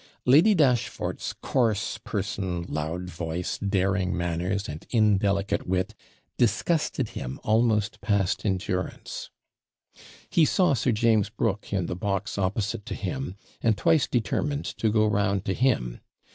Lady 0.25 0.55
Dashfort's 0.55 1.35
coarse 1.43 1.99
person, 1.99 2.63
loud 2.67 3.07
voice, 3.07 3.59
daring 3.59 4.17
manners, 4.17 4.67
and 4.67 4.87
indelicate 4.89 5.67
wit, 5.67 5.93
disgusted 6.39 7.09
him 7.09 7.39
almost 7.43 8.01
past 8.01 8.43
endurance, 8.43 9.29
He 10.27 10.43
saw 10.43 10.73
Sir 10.73 10.91
James 10.91 11.29
Brooke 11.29 11.71
in 11.71 11.85
the 11.85 11.95
box 11.95 12.39
opposite 12.39 12.83
to 12.87 12.95
him; 12.95 13.35
and 13.61 13.77
twice 13.77 14.07
determined 14.07 14.65
to 14.65 14.89
go 14.91 15.05
round 15.05 15.45
to 15.45 15.53
him. 15.53 15.99